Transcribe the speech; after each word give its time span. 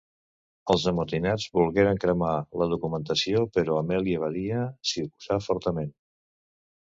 Els 0.73 0.85
amotinats 0.91 1.43
volgueren 1.57 1.99
cremar 2.05 2.31
la 2.61 2.67
documentació 2.71 3.43
però 3.57 3.77
Amèlia 3.81 4.21
Badia 4.23 4.63
s’hi 4.93 5.03
oposà 5.05 5.37
fortament. 5.49 5.93